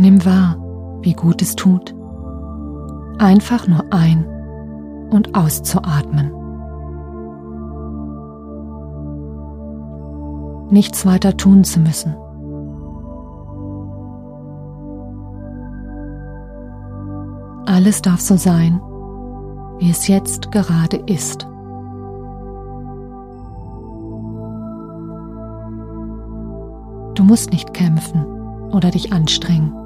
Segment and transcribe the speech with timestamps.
[0.00, 0.56] Nimm wahr,
[1.02, 1.94] wie gut es tut,
[3.18, 4.24] einfach nur ein-
[5.10, 6.32] und auszuatmen.
[10.70, 12.14] Nichts weiter tun zu müssen.
[17.66, 18.80] Alles darf so sein,
[19.80, 21.46] wie es jetzt gerade ist.
[27.16, 28.24] Du musst nicht kämpfen
[28.72, 29.79] oder dich anstrengen.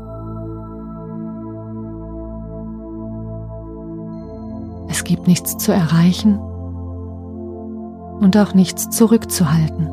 [5.04, 6.38] Es gibt nichts zu erreichen
[8.20, 9.86] und auch nichts zurückzuhalten.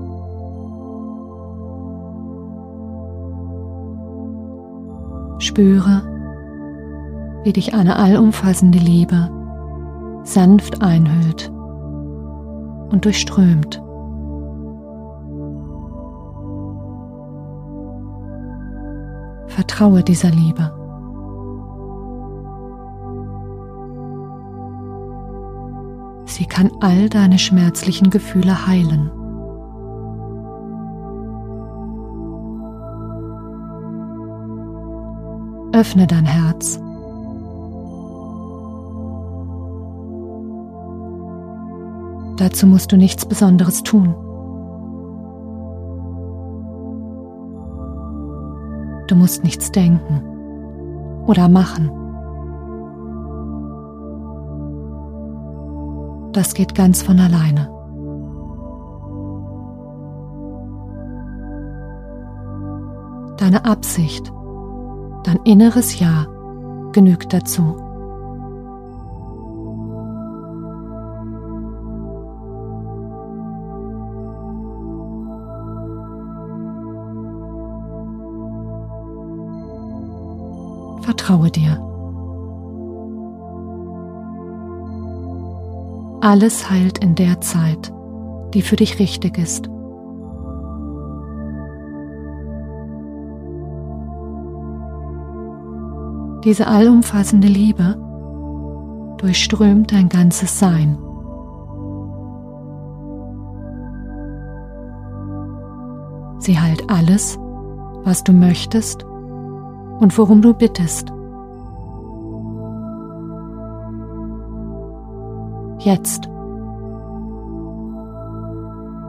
[5.39, 6.03] Spüre,
[7.43, 9.29] wie dich eine allumfassende Liebe
[10.23, 11.51] sanft einhüllt
[12.89, 13.83] und durchströmt.
[19.47, 20.80] Vertraue dieser Liebe.
[26.41, 29.11] Sie kann all deine schmerzlichen Gefühle heilen.
[35.71, 36.79] Öffne dein Herz.
[42.37, 44.15] Dazu musst du nichts Besonderes tun.
[49.05, 50.23] Du musst nichts denken
[51.27, 52.00] oder machen.
[56.33, 57.69] Das geht ganz von alleine.
[63.37, 64.31] Deine Absicht,
[65.25, 66.25] dein inneres Ja
[66.93, 67.75] genügt dazu.
[81.01, 81.90] Vertraue dir.
[86.23, 87.91] Alles heilt in der Zeit,
[88.53, 89.67] die für dich richtig ist.
[96.43, 97.97] Diese allumfassende Liebe
[99.17, 100.99] durchströmt dein ganzes Sein.
[106.37, 107.39] Sie heilt alles,
[108.03, 109.03] was du möchtest
[109.99, 111.11] und worum du bittest.
[115.83, 116.29] Jetzt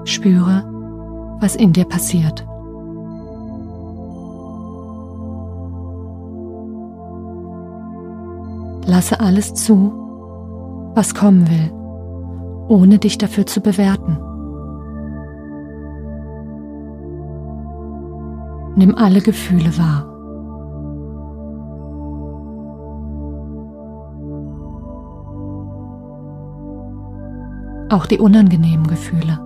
[0.05, 0.65] spüre,
[1.39, 2.47] was in dir passiert.
[8.87, 9.93] Lasse alles zu,
[10.95, 11.71] was kommen will,
[12.69, 14.17] ohne dich dafür zu bewerten.
[18.77, 20.12] Nimm alle Gefühle wahr.
[27.93, 29.39] Auch die unangenehmen Gefühle.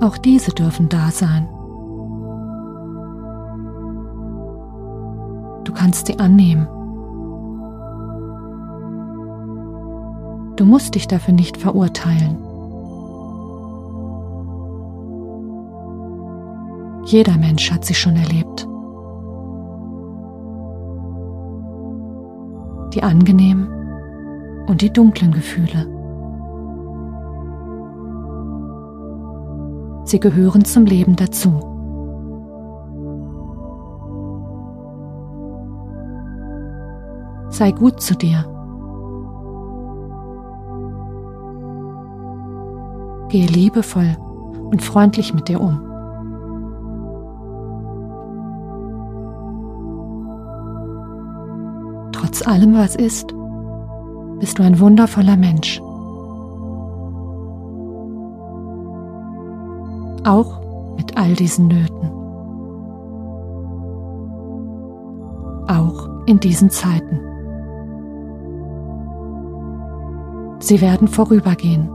[0.00, 1.46] Auch diese dürfen da sein.
[5.64, 6.66] Du kannst sie annehmen.
[10.56, 12.38] Du musst dich dafür nicht verurteilen.
[17.04, 18.66] Jeder Mensch hat sie schon erlebt.
[22.94, 23.79] Die angenehmen
[24.70, 25.84] und die dunklen Gefühle.
[30.04, 31.58] Sie gehören zum Leben dazu.
[37.48, 38.44] Sei gut zu dir.
[43.28, 44.16] Gehe liebevoll
[44.70, 45.80] und freundlich mit dir um.
[52.12, 53.34] Trotz allem, was ist,
[54.40, 55.80] bist du ein wundervoller Mensch.
[60.24, 60.60] Auch
[60.96, 62.10] mit all diesen Nöten.
[65.68, 67.20] Auch in diesen Zeiten.
[70.60, 71.88] Sie werden vorübergehen.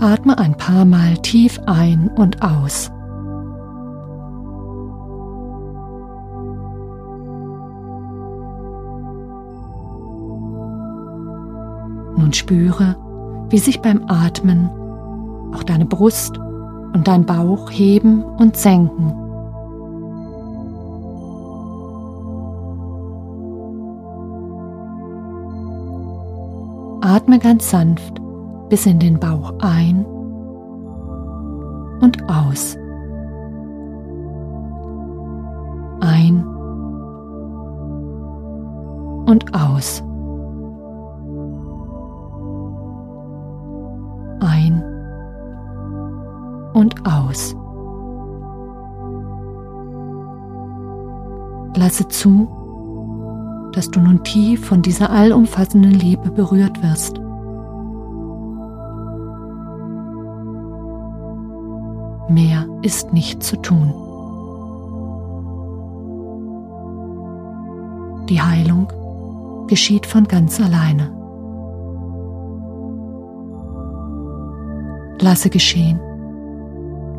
[0.00, 2.90] Atme ein paar Mal tief ein und aus.
[12.28, 12.94] Nun spüre,
[13.48, 14.68] wie sich beim Atmen
[15.54, 19.14] auch deine Brust und dein Bauch heben und senken.
[27.00, 28.20] Atme ganz sanft
[28.68, 30.04] bis in den Bauch ein
[32.02, 32.76] und aus.
[36.00, 36.44] Ein
[39.24, 40.02] und aus.
[47.08, 47.56] Aus.
[51.74, 52.48] Lasse zu,
[53.72, 57.20] dass du nun tief von dieser allumfassenden Liebe berührt wirst.
[62.30, 63.94] Mehr ist nicht zu tun.
[68.28, 68.92] Die Heilung
[69.68, 71.10] geschieht von ganz alleine.
[75.20, 76.00] Lasse geschehen,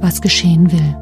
[0.02, 0.96] was geschehen will.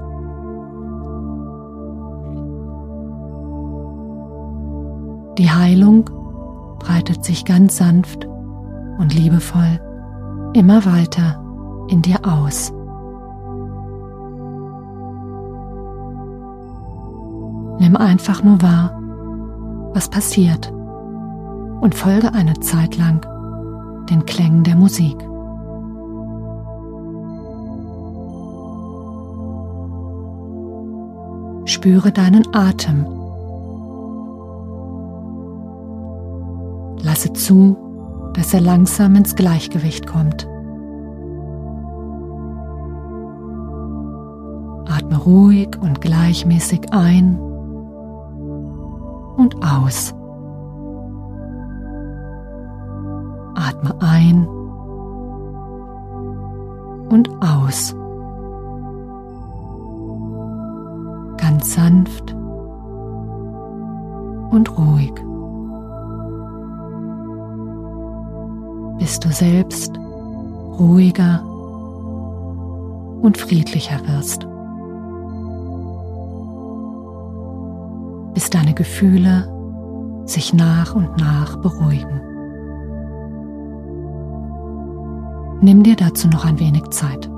[5.38, 6.10] Die Heilung
[6.80, 8.26] breitet sich ganz sanft
[8.98, 9.80] und liebevoll
[10.54, 11.40] immer weiter
[11.90, 12.74] in dir aus.
[17.80, 19.00] Nimm einfach nur wahr,
[19.94, 20.72] was passiert
[21.82, 23.26] und folge eine Zeit lang
[24.10, 25.16] den Klängen der Musik.
[31.68, 33.06] Spüre deinen Atem
[37.08, 37.78] Lasse zu,
[38.34, 40.48] dass er langsam ins Gleichgewicht kommt.
[44.90, 47.40] Atme ruhig und gleichmäßig ein
[49.38, 50.14] und aus.
[53.56, 54.48] Atme ein
[57.10, 57.96] und aus.
[61.72, 62.34] Sanft
[64.52, 65.14] und ruhig.
[69.08, 71.42] bis du selbst ruhiger
[73.22, 74.46] und friedlicher wirst.
[78.34, 79.48] Bis deine Gefühle
[80.26, 82.22] sich nach und nach beruhigen.
[85.62, 87.30] Nimm dir dazu noch ein wenig Zeit.